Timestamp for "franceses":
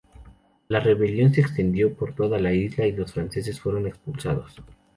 3.13-3.61